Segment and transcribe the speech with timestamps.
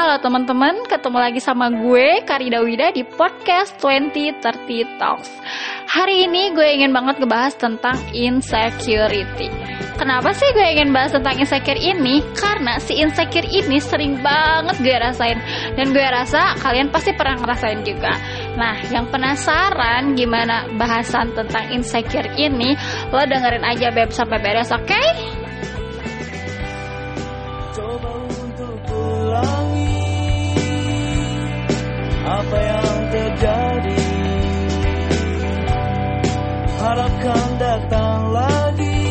[0.00, 5.28] Halo teman-teman, ketemu lagi sama gue Karida Wida di podcast 2030 Talks.
[5.92, 9.52] Hari ini gue ingin banget ngebahas tentang insecurity.
[10.00, 12.24] Kenapa sih gue ingin bahas tentang insecure ini?
[12.32, 15.36] Karena si insecure ini sering banget gue rasain
[15.76, 18.16] Dan gue rasa kalian pasti pernah ngerasain juga
[18.56, 22.72] Nah, yang penasaran gimana bahasan tentang insecure ini
[23.12, 24.88] Lo dengerin aja Beb sampai beres, oke?
[24.88, 25.39] Okay?
[32.30, 34.02] Apa yang terjadi.
[36.80, 39.02] Harapkan datang lagi.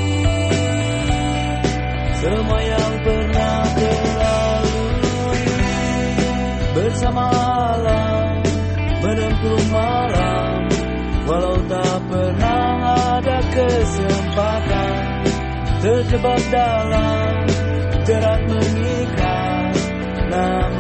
[2.20, 5.46] Semua yang pernah terlalui.
[6.76, 7.24] Bersama
[7.76, 8.28] alam
[9.04, 10.60] menempuh malam.
[11.30, 12.66] Walau tak pernah
[13.20, 15.04] ada kesempatan.
[15.80, 17.32] Terjebak dalam
[18.04, 19.72] jerat mengikat
[20.30, 20.79] namun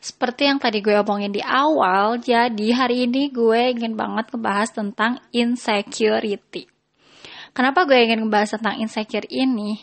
[0.00, 5.20] Seperti yang tadi gue omongin di awal, jadi hari ini gue ingin banget ngebahas tentang
[5.32, 6.79] insecurity.
[7.50, 9.80] Kenapa gue ingin ngebahas tentang insecure ini?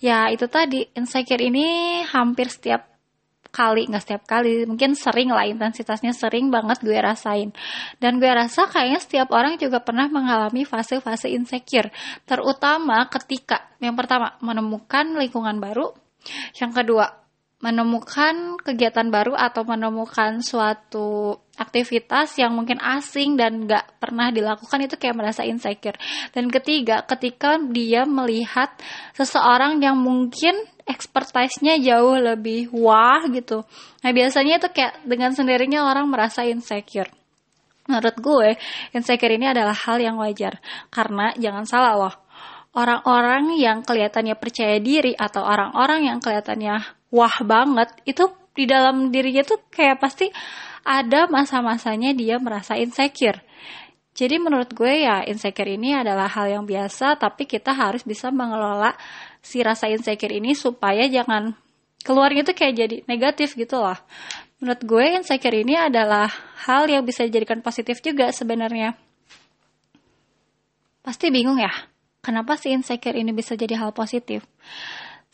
[0.00, 2.94] Ya itu tadi, insecure ini hampir setiap
[3.54, 7.54] kali, nggak setiap kali, mungkin sering lah intensitasnya sering banget gue rasain.
[8.02, 11.94] Dan gue rasa kayaknya setiap orang juga pernah mengalami fase-fase insecure.
[12.26, 15.94] Terutama ketika, yang pertama, menemukan lingkungan baru.
[16.58, 17.23] Yang kedua,
[17.64, 25.00] menemukan kegiatan baru atau menemukan suatu aktivitas yang mungkin asing dan gak pernah dilakukan itu
[25.00, 25.96] kayak merasa insecure.
[26.36, 28.68] Dan ketiga, ketika dia melihat
[29.16, 33.64] seseorang yang mungkin expertise-nya jauh lebih wah gitu.
[34.04, 37.08] Nah biasanya itu kayak dengan sendirinya orang merasa insecure.
[37.88, 38.50] Menurut gue,
[38.92, 40.60] insecure ini adalah hal yang wajar.
[40.92, 42.14] Karena jangan salah loh,
[42.76, 49.46] orang-orang yang kelihatannya percaya diri atau orang-orang yang kelihatannya wah banget itu di dalam dirinya
[49.46, 50.26] tuh kayak pasti
[50.82, 53.38] ada masa-masanya dia merasa insecure.
[54.14, 58.94] Jadi menurut gue ya insecure ini adalah hal yang biasa tapi kita harus bisa mengelola
[59.42, 61.54] si rasa insecure ini supaya jangan
[62.06, 63.98] keluarnya tuh kayak jadi negatif gitu loh.
[64.62, 66.30] Menurut gue insecure ini adalah
[66.66, 68.94] hal yang bisa dijadikan positif juga sebenarnya.
[71.02, 71.74] Pasti bingung ya,
[72.22, 74.46] kenapa sih insecure ini bisa jadi hal positif?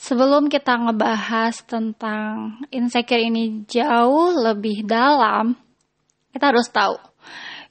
[0.00, 5.52] Sebelum kita ngebahas tentang insecure ini jauh lebih dalam,
[6.32, 6.96] kita harus tahu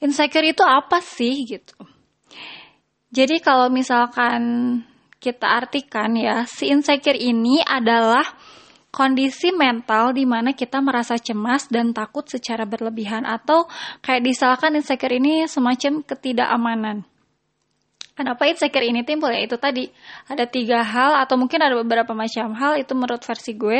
[0.03, 1.75] insecure itu apa sih gitu.
[3.09, 4.41] Jadi kalau misalkan
[5.19, 8.23] kita artikan ya, si insecure ini adalah
[8.89, 13.67] kondisi mental di mana kita merasa cemas dan takut secara berlebihan atau
[14.01, 17.03] kayak disalahkan insecure ini semacam ketidakamanan.
[18.19, 19.87] Kenapa insecure ini timbul ya itu tadi
[20.27, 23.79] ada tiga hal atau mungkin ada beberapa macam hal itu menurut versi gue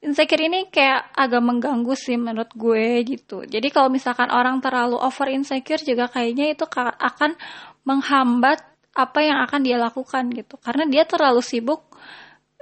[0.00, 3.44] insecure ini kayak agak mengganggu sih menurut gue gitu.
[3.44, 7.36] Jadi kalau misalkan orang terlalu over insecure juga kayaknya itu akan
[7.84, 10.56] menghambat apa yang akan dia lakukan gitu.
[10.58, 11.92] Karena dia terlalu sibuk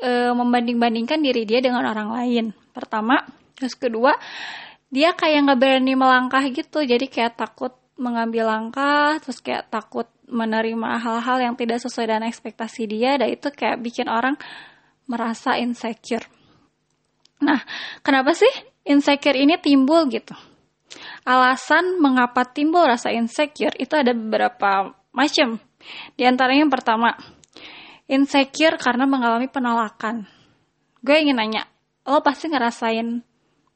[0.01, 2.45] e, membanding-bandingkan diri dia dengan orang lain.
[2.73, 3.21] Pertama,
[3.55, 4.17] terus kedua,
[4.89, 6.83] dia kayak nggak berani melangkah gitu.
[6.83, 12.83] Jadi kayak takut mengambil langkah, terus kayak takut menerima hal-hal yang tidak sesuai dengan ekspektasi
[12.91, 14.35] dia, dan itu kayak bikin orang
[15.07, 16.27] merasa insecure.
[17.43, 17.63] Nah,
[18.03, 18.51] kenapa sih
[18.87, 20.35] insecure ini timbul gitu?
[21.27, 25.59] Alasan mengapa timbul rasa insecure itu ada beberapa macam.
[26.15, 27.15] Di antaranya yang pertama,
[28.07, 30.27] insecure karena mengalami penolakan.
[31.03, 31.67] Gue ingin nanya,
[32.07, 33.26] lo pasti ngerasain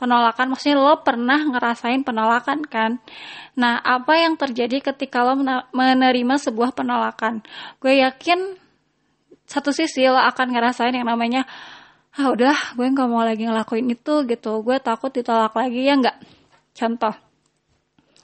[0.01, 2.97] penolakan, maksudnya lo pernah ngerasain penolakan kan?
[3.61, 5.37] Nah, apa yang terjadi ketika lo
[5.77, 7.45] menerima sebuah penolakan?
[7.77, 8.57] Gue yakin
[9.45, 11.45] satu sisi lo akan ngerasain yang namanya,
[12.17, 16.17] ah udah, gue nggak mau lagi ngelakuin itu gitu, gue takut ditolak lagi ya nggak?
[16.73, 17.15] Contoh,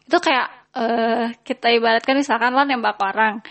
[0.08, 3.44] itu kayak uh, kita ibaratkan misalkan lo nembak orang,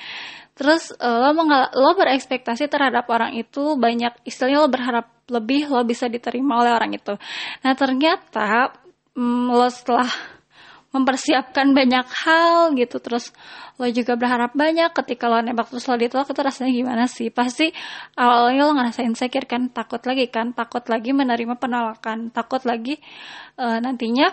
[0.55, 5.83] terus uh, lo mengal lo berekspektasi terhadap orang itu banyak istilahnya lo berharap lebih lo
[5.83, 7.13] bisa diterima oleh orang itu.
[7.61, 8.71] Nah ternyata
[9.13, 10.07] mm, lo setelah
[10.95, 13.35] mempersiapkan banyak hal gitu terus
[13.75, 17.27] lo juga berharap banyak ketika lo nembak terus lo ditolak itu rasanya gimana sih?
[17.35, 17.67] Pasti
[18.15, 22.95] awalnya lo ngerasa insecure kan takut lagi kan takut lagi menerima penolakan takut lagi
[23.59, 24.31] uh, nantinya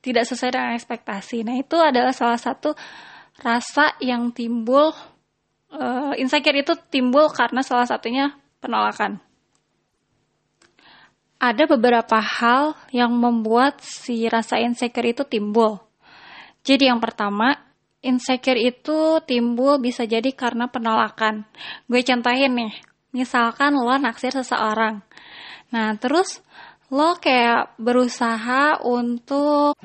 [0.00, 1.44] tidak sesuai dengan ekspektasi.
[1.44, 2.72] Nah itu adalah salah satu
[3.40, 4.92] rasa yang timbul
[5.74, 9.18] uh, insecure itu timbul karena salah satunya penolakan.
[11.40, 15.80] Ada beberapa hal yang membuat si rasa insecure itu timbul.
[16.60, 17.56] Jadi yang pertama,
[18.04, 21.48] insecure itu timbul bisa jadi karena penolakan.
[21.88, 22.72] Gue contohin nih,
[23.16, 25.00] misalkan lo naksir seseorang.
[25.72, 26.44] Nah, terus
[26.92, 29.80] lo kayak berusaha untuk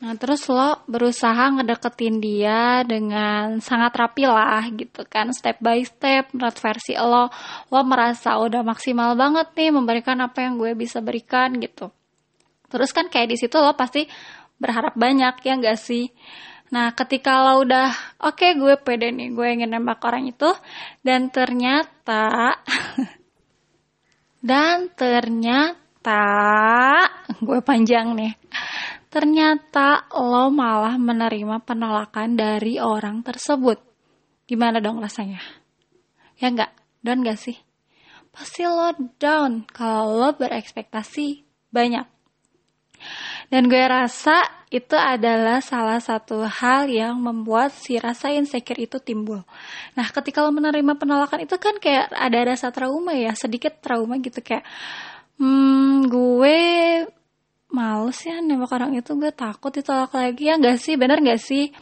[0.00, 6.32] Nah, terus lo berusaha ngedeketin dia dengan sangat rapi lah gitu kan, step by step,
[6.32, 7.28] menurut versi lo,
[7.68, 11.92] lo merasa udah maksimal banget nih memberikan apa yang gue bisa berikan gitu.
[12.72, 14.08] Terus kan kayak di situ lo pasti
[14.56, 16.08] berharap banyak ya gak sih?
[16.72, 17.92] Nah, ketika lo udah,
[18.24, 20.48] oke okay, gue pede nih, gue ingin nembak orang itu,
[21.04, 22.56] dan ternyata,
[24.48, 26.24] dan ternyata,
[27.42, 28.32] gue panjang nih,
[29.10, 33.82] ternyata lo malah menerima penolakan dari orang tersebut.
[34.46, 35.42] Gimana dong rasanya?
[36.38, 36.72] Ya enggak?
[37.02, 37.58] Down gak sih?
[38.30, 41.42] Pasti lo down kalau lo berekspektasi
[41.74, 42.06] banyak.
[43.50, 49.42] Dan gue rasa itu adalah salah satu hal yang membuat si rasa insecure itu timbul.
[49.98, 54.38] Nah, ketika lo menerima penolakan itu kan kayak ada rasa trauma ya, sedikit trauma gitu
[54.38, 54.62] kayak,
[55.42, 55.99] hmm,
[58.30, 60.94] ya nembak orang itu gue takut ditolak lagi ya gak sih?
[60.94, 61.74] Bener gak sih?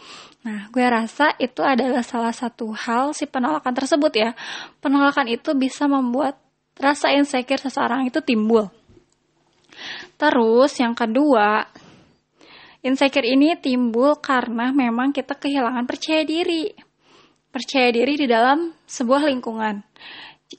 [0.48, 4.30] Nah gue rasa itu adalah salah satu hal si penolakan tersebut ya.
[4.80, 6.40] Penolakan itu bisa membuat
[6.80, 8.72] rasa insecure seseorang itu timbul.
[10.16, 11.68] Terus yang kedua
[12.80, 16.72] insecure ini timbul karena memang kita kehilangan percaya diri.
[17.52, 19.84] Percaya diri di dalam sebuah lingkungan.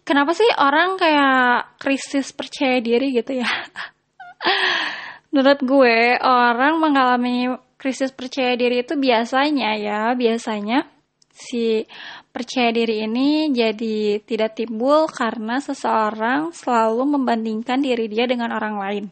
[0.06, 3.50] Kenapa sih orang kayak krisis percaya diri gitu ya
[5.30, 10.90] Menurut gue, orang mengalami krisis percaya diri itu biasanya ya, biasanya
[11.30, 11.88] si
[12.36, 19.06] percaya diri ini jadi tidak timbul karena seseorang selalu membandingkan diri dia dengan orang lain.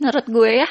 [0.00, 0.68] Menurut gue ya,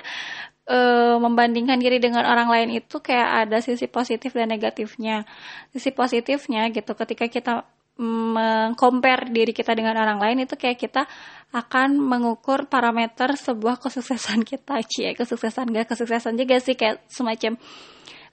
[0.66, 0.78] e,
[1.22, 5.26] membandingkan diri dengan orang lain itu kayak ada sisi positif dan negatifnya.
[5.70, 7.54] Sisi positifnya gitu ketika kita
[7.96, 11.08] mengcompare diri kita dengan orang lain itu kayak kita
[11.56, 17.56] akan mengukur parameter sebuah kesuksesan kita cie kesuksesan gak kesuksesan juga sih kayak semacam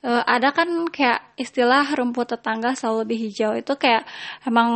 [0.02, 4.02] uh, ada kan kayak istilah rumput tetangga selalu lebih hijau itu kayak
[4.42, 4.70] emang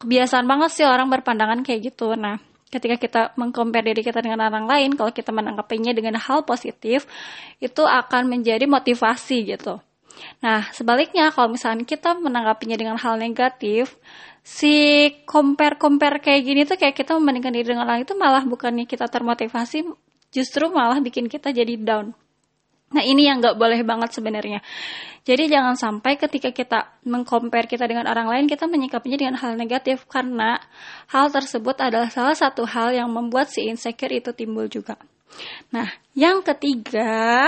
[0.00, 2.16] kebiasaan banget sih orang berpandangan kayak gitu.
[2.16, 2.40] Nah
[2.72, 7.04] ketika kita mengcompare diri kita dengan orang lain kalau kita menanggapinya dengan hal positif
[7.58, 9.82] itu akan menjadi motivasi gitu
[10.40, 13.96] Nah, sebaliknya kalau misalnya kita menanggapinya dengan hal negatif,
[14.40, 19.06] si compare-compare kayak gini tuh kayak kita membandingkan diri dengan orang itu malah bukannya kita
[19.08, 19.84] termotivasi,
[20.32, 22.16] justru malah bikin kita jadi down.
[22.90, 24.58] Nah ini yang nggak boleh banget sebenarnya.
[25.22, 30.10] Jadi jangan sampai ketika kita mengcompare kita dengan orang lain kita menyikapinya dengan hal negatif
[30.10, 30.58] karena
[31.06, 34.98] hal tersebut adalah salah satu hal yang membuat si insecure itu timbul juga.
[35.70, 35.86] Nah
[36.18, 37.46] yang ketiga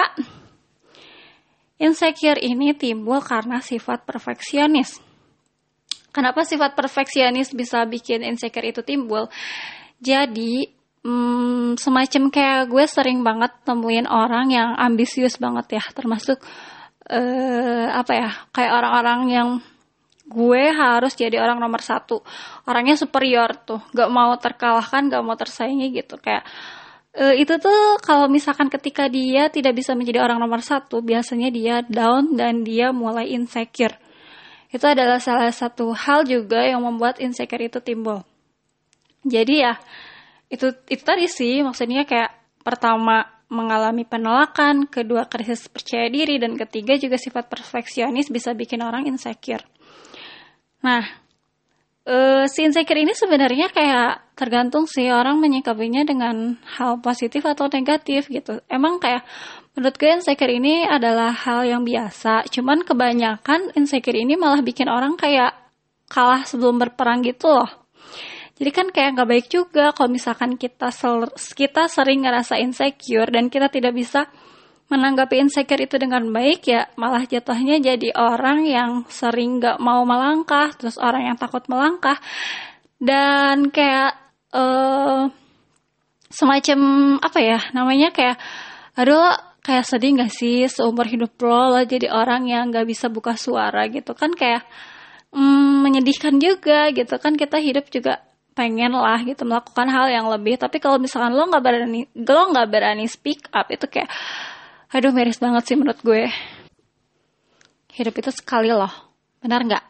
[1.82, 5.02] insecure ini timbul karena sifat perfeksionis.
[6.14, 9.26] Kenapa sifat perfeksionis bisa bikin insecure itu timbul?
[9.98, 10.70] Jadi
[11.02, 16.38] hmm, semacam kayak gue sering banget temuin orang yang ambisius banget ya termasuk
[17.10, 19.48] uh, apa ya kayak orang-orang yang
[20.32, 22.22] gue harus jadi orang nomor satu
[22.64, 26.46] orangnya superior tuh gak mau terkalahkan gak mau tersaingi gitu kayak
[27.18, 31.76] uh, itu tuh kalau misalkan ketika dia tidak bisa menjadi orang nomor satu biasanya dia
[31.84, 33.96] down dan dia mulai insecure
[34.72, 38.24] itu adalah salah satu hal juga yang membuat insecure itu timbul
[39.24, 39.74] jadi ya
[40.52, 46.96] itu itu tadi sih maksudnya kayak pertama mengalami penolakan, kedua krisis percaya diri, dan ketiga
[46.96, 49.60] juga sifat perfeksionis bisa bikin orang insecure.
[50.80, 51.04] Nah,
[52.06, 58.26] uh, si insecure ini sebenarnya kayak tergantung sih orang menyikapinya dengan hal positif atau negatif
[58.30, 58.58] gitu.
[58.66, 59.22] Emang kayak
[59.76, 65.16] menurut gue insecure ini adalah hal yang biasa, cuman kebanyakan insecure ini malah bikin orang
[65.16, 65.54] kayak
[66.10, 67.70] kalah sebelum berperang gitu loh.
[68.52, 70.92] Jadi kan kayak nggak baik juga kalau misalkan kita
[71.56, 74.28] kita sering ngerasa insecure dan kita tidak bisa
[74.90, 80.72] menanggapi insecure itu dengan baik ya malah jatuhnya jadi orang yang sering nggak mau melangkah
[80.76, 82.16] terus orang yang takut melangkah.
[83.02, 84.14] Dan kayak
[84.54, 85.26] uh,
[86.32, 86.80] semacam
[87.20, 88.40] apa ya namanya kayak
[88.96, 93.38] aduh kayak sedih gak sih seumur hidup lo, lo jadi orang yang nggak bisa buka
[93.38, 94.66] suara gitu kan kayak
[95.30, 97.34] mm, menyedihkan juga gitu kan.
[97.38, 98.22] Kita hidup juga
[98.52, 100.60] pengen lah gitu melakukan hal yang lebih.
[100.60, 104.10] Tapi kalau misalkan lo nggak berani lo nggak berani speak up itu kayak
[104.92, 106.28] aduh miris banget sih menurut gue.
[107.92, 108.92] Hidup itu sekali loh.
[109.40, 109.84] Benar nggak?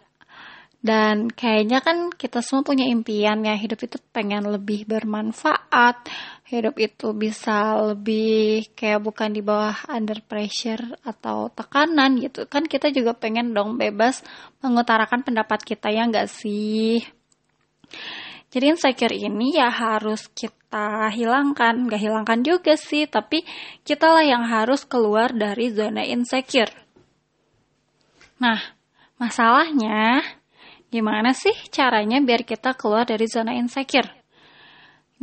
[0.82, 3.54] Dan kayaknya kan kita semua punya impian ya.
[3.54, 6.10] Hidup itu pengen lebih bermanfaat.
[6.50, 12.50] Hidup itu bisa lebih kayak bukan di bawah under pressure atau tekanan gitu.
[12.50, 14.26] Kan kita juga pengen dong bebas
[14.58, 16.98] mengutarakan pendapat kita ya nggak sih?
[18.50, 20.61] Jadi insecure ini ya harus kita
[21.12, 21.88] hilangkan.
[21.88, 23.44] Gak hilangkan juga sih, tapi
[23.84, 26.72] kita lah yang harus keluar dari zona insecure.
[28.42, 28.58] Nah,
[29.20, 30.24] masalahnya
[30.92, 34.10] gimana sih caranya biar kita keluar dari zona insecure?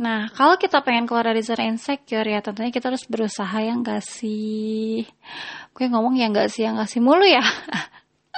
[0.00, 4.00] Nah, kalau kita pengen keluar dari zona insecure ya tentunya kita harus berusaha yang gak
[4.00, 5.04] sih.
[5.76, 7.44] Gue ngomong yang gak sih, yang gak sih mulu ya.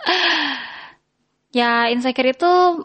[1.58, 2.82] ya insecure itu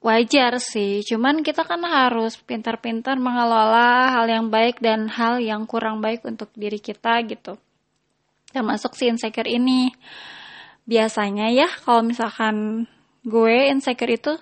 [0.00, 6.00] wajar sih, cuman kita kan harus pintar-pintar mengelola hal yang baik dan hal yang kurang
[6.00, 7.60] baik untuk diri kita gitu.
[8.50, 9.92] Termasuk si insecure ini.
[10.88, 12.88] Biasanya ya kalau misalkan
[13.22, 14.32] gue insecure itu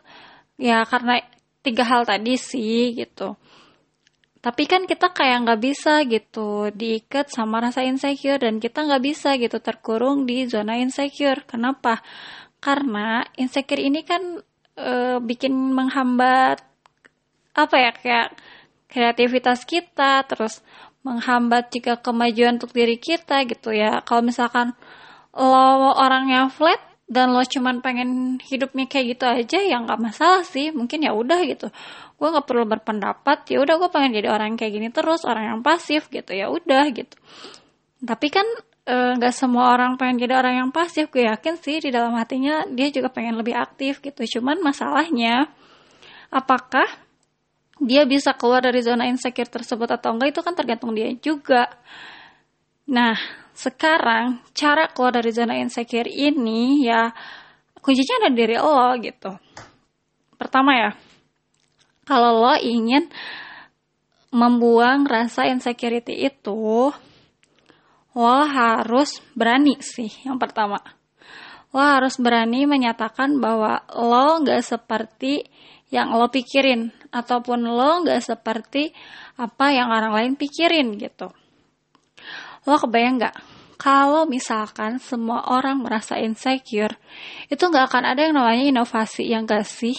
[0.57, 1.19] ya karena
[1.61, 3.35] tiga hal tadi sih gitu.
[4.39, 9.35] Tapi kan kita kayak nggak bisa gitu diikat sama rasa insecure dan kita nggak bisa
[9.35, 11.43] gitu terkurung di zona insecure.
[11.45, 11.99] Kenapa?
[12.63, 14.39] Karena insecure ini kan
[14.79, 16.63] uh, bikin menghambat
[17.59, 18.29] apa ya kayak
[18.89, 20.63] kreativitas kita terus
[21.03, 24.01] menghambat jika kemajuan untuk diri kita gitu ya.
[24.07, 24.75] Kalau misalkan
[25.35, 30.71] lo orangnya flat dan lo cuman pengen hidupnya kayak gitu aja ya nggak masalah sih.
[30.71, 31.69] Mungkin ya udah gitu.
[32.19, 35.61] Gue nggak perlu berpendapat ya udah gue pengen jadi orang kayak gini terus orang yang
[35.63, 37.17] pasif gitu ya udah gitu.
[38.03, 38.47] Tapi kan
[38.89, 42.65] nggak uh, semua orang pengen jadi orang yang pasif gue yakin sih di dalam hatinya
[42.73, 44.41] dia juga pengen lebih aktif gitu.
[44.41, 45.45] Cuman masalahnya
[46.33, 46.89] apakah
[47.85, 51.69] dia bisa keluar dari zona insecure tersebut atau enggak itu kan tergantung dia juga.
[52.89, 53.13] Nah
[53.53, 57.13] sekarang cara keluar dari zona insecure ini ya
[57.85, 59.37] kuncinya ada dari lo gitu.
[60.41, 60.91] Pertama ya
[62.09, 63.05] kalau lo ingin
[64.33, 66.89] membuang rasa insecurity itu
[68.19, 70.83] lo harus berani sih yang pertama.
[71.71, 75.47] Lo harus berani menyatakan bahwa lo gak seperti
[75.95, 78.91] yang lo pikirin ataupun lo gak seperti
[79.39, 81.31] apa yang orang lain pikirin gitu.
[82.67, 83.39] Lo kebayang gak
[83.79, 86.99] kalau misalkan semua orang merasa insecure
[87.47, 89.95] itu gak akan ada yang namanya inovasi yang gak sih?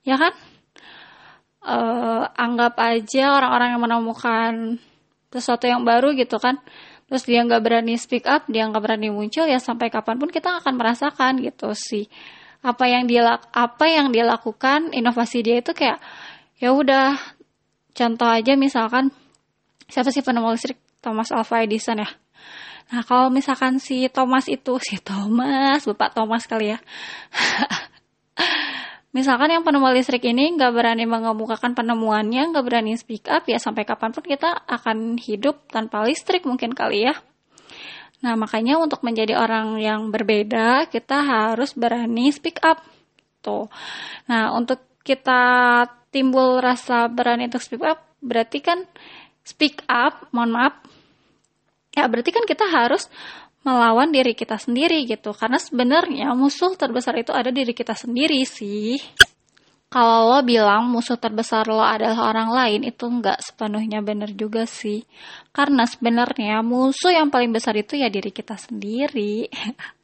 [0.00, 0.32] Ya kan?
[1.60, 4.52] Uh, anggap aja orang-orang yang menemukan
[5.28, 6.56] sesuatu yang baru gitu kan
[7.08, 10.60] terus dia nggak berani speak up dia nggak berani muncul ya sampai kapan pun kita
[10.62, 12.06] akan merasakan gitu sih.
[12.60, 15.98] Apa yang dia apa yang dia lakukan inovasi dia itu kayak
[16.60, 17.16] ya udah
[17.96, 19.10] contoh aja misalkan
[19.88, 20.78] siapa sih penemu listrik?
[20.98, 22.10] Thomas Alva Edison ya.
[22.88, 26.78] Nah, kalau misalkan si Thomas itu, si Thomas, Bapak Thomas kali ya.
[29.18, 33.82] misalkan yang penemu listrik ini nggak berani mengemukakan penemuannya, nggak berani speak up, ya sampai
[33.82, 37.18] kapan pun kita akan hidup tanpa listrik mungkin kali ya.
[38.22, 42.82] Nah, makanya untuk menjadi orang yang berbeda, kita harus berani speak up.
[43.42, 43.66] Tuh.
[44.30, 45.42] Nah, untuk kita
[46.14, 48.86] timbul rasa berani untuk speak up, berarti kan
[49.42, 50.78] speak up, mohon maaf,
[51.94, 53.10] ya berarti kan kita harus
[53.66, 55.34] melawan diri kita sendiri gitu.
[55.34, 58.98] Karena sebenarnya musuh terbesar itu ada diri kita sendiri sih.
[59.88, 65.00] Kalau lo bilang musuh terbesar lo adalah orang lain itu nggak sepenuhnya benar juga sih.
[65.48, 69.48] Karena sebenarnya musuh yang paling besar itu ya diri kita sendiri.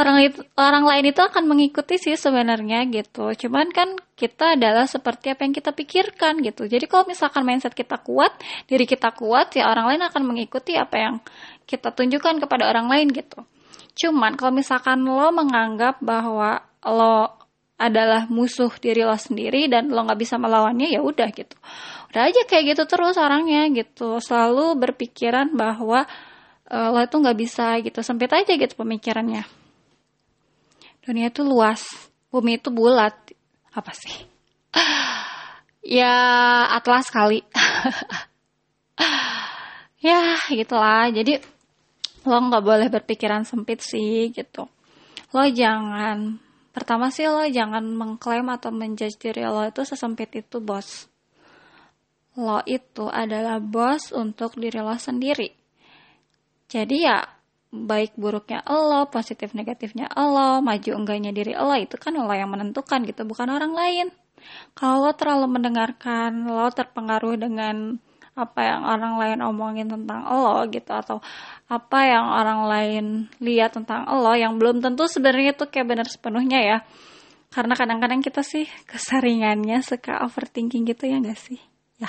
[0.00, 3.32] Orang itu orang lain itu akan mengikuti sih sebenarnya gitu.
[3.36, 6.64] Cuman kan kita adalah seperti apa yang kita pikirkan gitu.
[6.64, 8.32] Jadi kalau misalkan mindset kita kuat
[8.68, 11.14] diri kita kuat ya orang lain akan mengikuti apa yang
[11.72, 13.40] kita tunjukkan kepada orang lain gitu.
[13.96, 17.32] Cuman kalau misalkan lo menganggap bahwa lo
[17.80, 21.56] adalah musuh diri lo sendiri dan lo nggak bisa melawannya ya udah gitu.
[22.12, 24.20] Udah aja kayak gitu terus orangnya gitu.
[24.20, 26.04] Selalu berpikiran bahwa
[26.68, 28.04] uh, lo itu nggak bisa gitu.
[28.04, 29.48] Sempit aja gitu pemikirannya.
[31.02, 31.82] Dunia itu luas
[32.28, 33.16] bumi itu bulat.
[33.72, 34.12] Apa sih?
[35.82, 36.14] Ya
[36.78, 37.42] atlas kali.
[40.02, 41.14] Ya gitulah.
[41.14, 41.38] Jadi
[42.26, 44.66] lo nggak boleh berpikiran sempit sih gitu
[45.32, 46.38] lo jangan
[46.72, 51.04] Pertama sih lo jangan mengklaim atau menjudge diri lo itu sesempit itu bos.
[52.32, 55.52] Lo itu adalah bos untuk diri lo sendiri.
[56.72, 57.20] Jadi ya
[57.68, 63.04] baik buruknya lo, positif negatifnya lo, maju enggaknya diri lo itu kan lo yang menentukan
[63.04, 64.08] gitu, bukan orang lain.
[64.72, 68.00] Kalau lo terlalu mendengarkan, lo terpengaruh dengan
[68.32, 71.20] apa yang orang lain omongin tentang lo gitu atau
[71.68, 73.04] apa yang orang lain
[73.44, 76.78] lihat tentang lo yang belum tentu sebenarnya tuh kayak benar sepenuhnya ya.
[77.52, 81.60] Karena kadang-kadang kita sih keseringannya suka overthinking gitu ya gak sih?
[82.00, 82.08] Ya.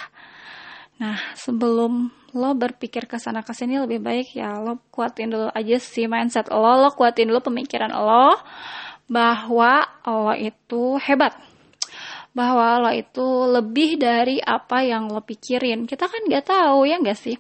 [1.03, 5.77] Nah sebelum lo berpikir ke sana ke sini lebih baik ya lo kuatin dulu aja
[5.77, 8.33] sih mindset lo lo kuatin dulu pemikiran lo
[9.05, 11.37] bahwa lo itu hebat
[12.33, 15.85] bahwa lo itu lebih dari apa yang lo pikirin.
[15.85, 17.37] Kita kan nggak tahu ya nggak sih.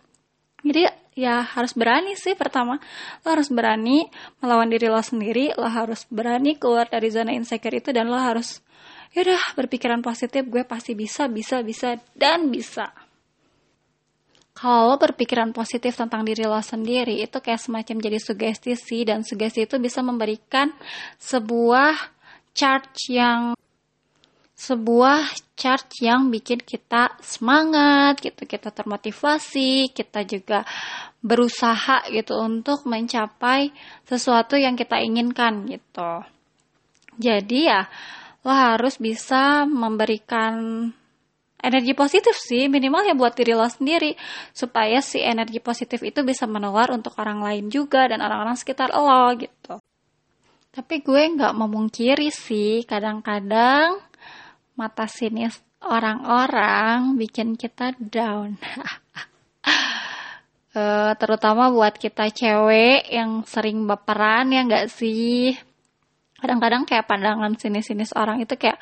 [0.63, 2.77] Jadi ya harus berani sih pertama.
[3.25, 4.05] Lo harus berani
[4.39, 5.57] melawan diri lo sendiri.
[5.57, 8.61] Lo harus berani keluar dari zona insecure itu dan lo harus
[9.17, 10.45] yaudah berpikiran positif.
[10.45, 12.93] Gue pasti bisa, bisa, bisa dan bisa.
[14.53, 19.25] Kalau lo berpikiran positif tentang diri lo sendiri, itu kayak semacam jadi sugesti sih, dan
[19.25, 20.69] sugesti itu bisa memberikan
[21.17, 21.97] sebuah
[22.53, 23.57] charge yang
[24.53, 30.61] sebuah charge yang bikin kita semangat gitu, kita termotivasi, kita juga
[31.23, 33.73] berusaha gitu untuk mencapai
[34.05, 36.21] sesuatu yang kita inginkan gitu.
[37.17, 37.89] Jadi ya
[38.43, 40.89] lo harus bisa memberikan
[41.63, 44.19] energi positif sih minimal ya buat diri lo sendiri
[44.51, 49.31] supaya si energi positif itu bisa menular untuk orang lain juga dan orang-orang sekitar lo
[49.39, 49.79] gitu.
[50.73, 54.01] Tapi gue nggak memungkiri sih kadang-kadang
[54.73, 58.55] mata sinis orang-orang bikin kita down.
[60.73, 65.53] uh, terutama buat kita cewek yang sering baperan ya nggak sih?
[66.39, 68.79] Kadang-kadang kayak pandangan sinis-sinis orang itu kayak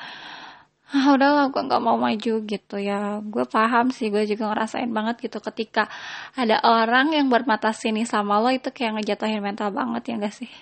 [0.92, 5.24] ah udahlah gue nggak mau maju gitu ya gue paham sih gue juga ngerasain banget
[5.24, 5.88] gitu ketika
[6.36, 10.52] ada orang yang bermata sini sama lo itu kayak ngejatuhin mental banget ya gak sih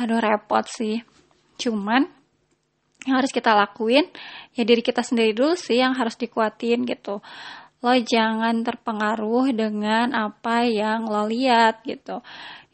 [0.00, 1.04] aduh repot sih
[1.60, 2.08] cuman
[3.06, 4.06] yang harus kita lakuin
[4.54, 7.18] ya diri kita sendiri dulu sih yang harus dikuatin gitu.
[7.82, 12.22] Lo jangan terpengaruh dengan apa yang lo lihat gitu.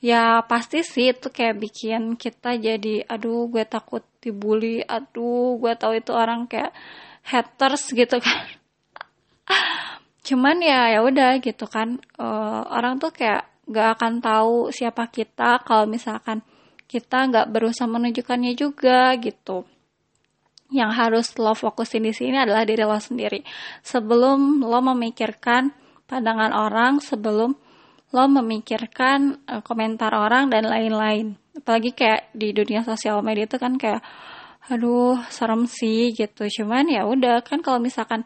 [0.04, 5.96] Ya pasti sih itu kayak bikin kita jadi aduh gue takut dibully aduh gue tahu
[5.96, 6.76] itu orang kayak
[7.24, 8.38] haters gitu kan.
[10.28, 11.96] Cuman ya ya udah gitu kan.
[12.20, 16.44] Uh, orang tuh kayak gak akan tahu siapa kita kalau misalkan
[16.88, 19.68] kita nggak berusaha menunjukkannya juga gitu
[20.68, 23.40] yang harus lo fokusin di sini adalah diri lo sendiri.
[23.80, 25.72] Sebelum lo memikirkan
[26.04, 27.56] pandangan orang, sebelum
[28.08, 31.36] lo memikirkan uh, komentar orang dan lain-lain.
[31.56, 34.00] Apalagi kayak di dunia sosial media itu kan kayak
[34.68, 36.44] aduh serem sih gitu.
[36.48, 38.24] Cuman ya udah kan kalau misalkan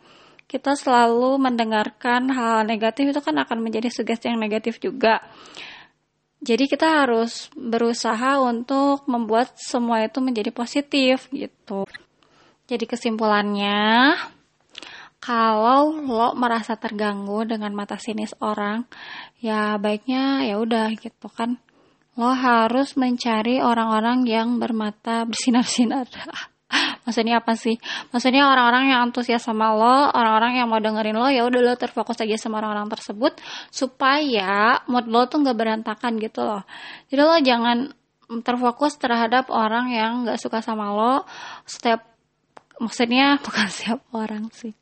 [0.50, 5.22] kita selalu mendengarkan hal negatif itu kan akan menjadi sugesti yang negatif juga.
[6.42, 11.86] Jadi kita harus berusaha untuk membuat semua itu menjadi positif gitu.
[12.70, 14.14] Jadi kesimpulannya,
[15.22, 18.86] kalau lo merasa terganggu dengan mata sinis orang,
[19.38, 21.62] ya baiknya ya udah gitu kan.
[22.18, 26.10] Lo harus mencari orang-orang yang bermata bersinar-sinar.
[27.04, 27.76] Maksudnya apa sih?
[28.14, 32.22] Maksudnya orang-orang yang antusias sama lo orang-orang yang mau dengerin lo ya udah lo terfokus
[32.22, 33.36] aja sama orang-orang tersebut
[33.68, 36.62] supaya mood lo tuh nggak berantakan gitu loh.
[37.10, 37.78] Jadi lo jangan
[38.40, 41.28] terfokus terhadap orang yang nggak suka sama lo.
[41.68, 42.11] Setiap
[42.78, 44.72] maksudnya bukan setiap orang sih.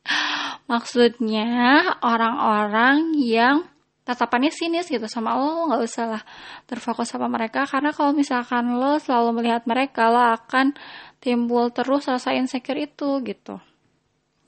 [0.69, 3.67] Maksudnya orang-orang yang
[4.01, 6.23] tatapannya sinis gitu sama lo nggak usah lah
[6.69, 7.67] terfokus sama mereka.
[7.67, 10.75] Karena kalau misalkan lo selalu melihat mereka lo akan
[11.19, 13.59] timbul terus rasa insecure itu gitu.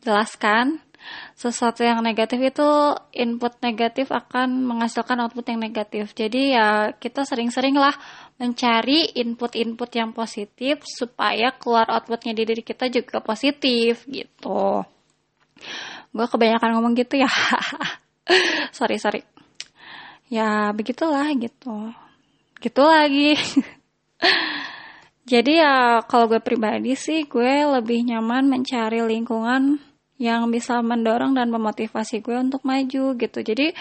[0.03, 0.83] Jelaskan
[1.33, 2.69] sesuatu yang negatif itu
[3.11, 6.13] input negatif akan menghasilkan output yang negatif.
[6.13, 7.93] Jadi ya kita sering-sering lah
[8.37, 14.85] mencari input-input yang positif supaya keluar outputnya di diri kita juga positif gitu.
[16.13, 17.29] Gue kebanyakan ngomong gitu ya.
[18.77, 19.21] sorry sorry.
[20.29, 21.91] Ya begitulah gitu.
[22.61, 23.35] Gitu lagi.
[25.23, 29.79] Jadi ya kalau gue pribadi sih gue lebih nyaman mencari lingkungan
[30.21, 33.39] yang bisa mendorong dan memotivasi gue untuk maju gitu.
[33.41, 33.73] Jadi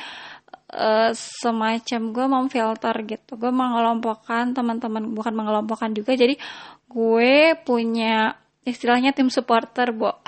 [0.72, 3.36] uh, semacam gue memfilter gitu.
[3.36, 6.16] Gue mengelompokkan teman-teman bukan mengelompokkan juga.
[6.16, 6.40] Jadi
[6.88, 10.18] gue punya istilahnya tim supporter, Bo.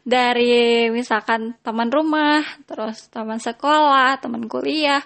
[0.00, 5.04] Dari misalkan teman rumah, terus teman sekolah, teman kuliah,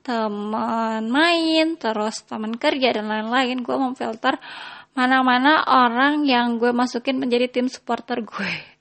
[0.00, 3.60] teman main, terus teman kerja dan lain-lain.
[3.60, 4.40] Gue memfilter
[4.96, 8.79] mana-mana orang yang gue masukin menjadi tim supporter gue.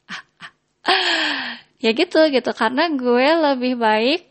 [1.84, 4.22] ya gitu gitu karena gue lebih baik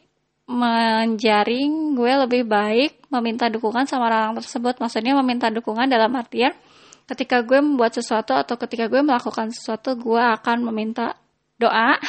[0.49, 4.81] menjaring, gue lebih baik meminta dukungan sama orang tersebut.
[4.81, 6.57] Maksudnya meminta dukungan dalam artian
[7.05, 11.21] ketika gue membuat sesuatu atau ketika gue melakukan sesuatu, gue akan meminta
[11.61, 12.01] doa.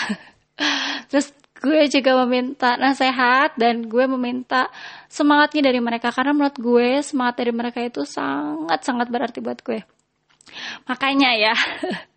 [1.11, 4.71] Terus gue juga meminta nasihat dan gue meminta
[5.11, 9.83] semangatnya dari mereka karena menurut gue semangat dari mereka itu sangat sangat berarti buat gue
[10.87, 11.55] makanya ya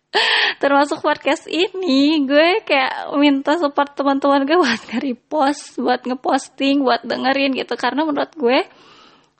[0.61, 7.57] termasuk podcast ini gue kayak minta support teman-teman gue buat nge-repost buat ngeposting buat dengerin
[7.57, 7.73] gitu.
[7.75, 8.63] Karena menurut gue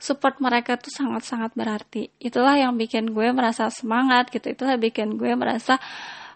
[0.01, 2.09] support mereka tuh sangat-sangat berarti.
[2.19, 4.51] Itulah yang bikin gue merasa semangat gitu.
[4.51, 5.77] Itulah bikin gue merasa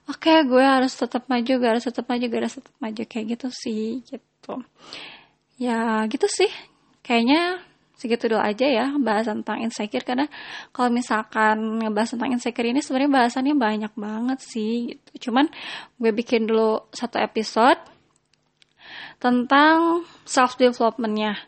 [0.08, 3.02] oke okay, gue harus tetap maju gue harus tetap maju gue harus tetap maju.
[3.04, 4.56] Kayak gitu sih gitu.
[5.58, 6.52] Ya gitu sih.
[7.02, 7.60] Kayaknya
[7.97, 10.29] segitu dulu aja ya bahas tentang insecure karena
[10.69, 15.29] kalau misalkan ngebahas tentang insecure ini sebenarnya bahasannya banyak banget sih gitu.
[15.29, 15.49] cuman
[15.97, 17.81] gue bikin dulu satu episode
[19.17, 21.41] tentang self developmentnya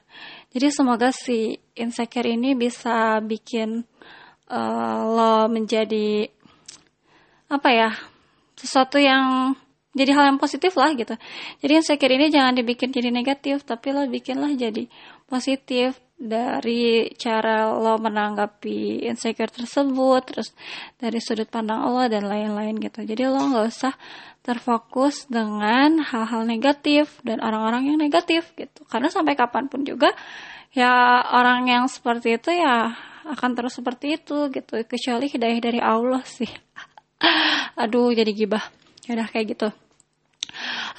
[0.50, 3.86] jadi semoga si insecure ini bisa bikin
[4.50, 6.26] uh, lo menjadi
[7.54, 7.90] apa ya
[8.58, 9.54] sesuatu yang
[9.90, 11.18] jadi hal yang positif lah gitu.
[11.66, 14.86] Jadi insecure ini jangan dibikin jadi negatif, tapi lo bikinlah jadi
[15.26, 20.54] positif dari cara lo menanggapi insecure tersebut, terus
[21.02, 23.02] dari sudut pandang lo dan lain-lain gitu.
[23.02, 23.94] Jadi lo nggak usah
[24.46, 28.86] terfokus dengan hal-hal negatif dan orang-orang yang negatif gitu.
[28.86, 30.14] Karena sampai kapan pun juga
[30.70, 32.94] ya orang yang seperti itu ya
[33.26, 34.86] akan terus seperti itu gitu.
[34.86, 36.50] Kecuali hidayah dari Allah sih.
[37.82, 38.79] Aduh, jadi gibah.
[39.10, 39.70] Ya udah kayak gitu.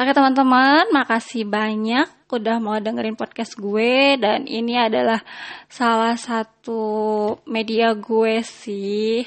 [0.02, 5.22] Oke teman-teman, makasih banyak udah mau dengerin podcast gue dan ini adalah
[5.70, 6.82] salah satu
[7.46, 9.22] media gue sih.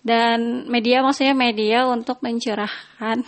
[0.00, 3.20] Dan media maksudnya media untuk mencurahkan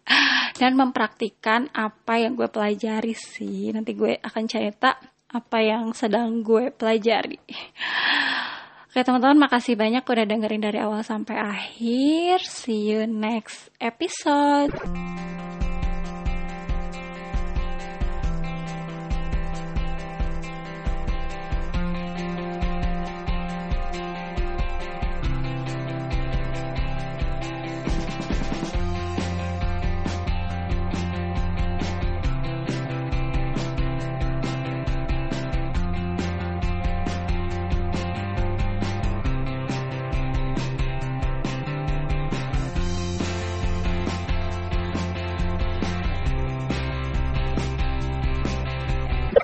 [0.60, 3.68] dan mempraktikkan apa yang gue pelajari sih.
[3.68, 4.96] Nanti gue akan cerita
[5.28, 7.36] apa yang sedang gue pelajari.
[8.92, 12.44] Oke teman-teman makasih banyak udah dengerin dari awal sampai akhir.
[12.44, 14.76] See you next episode.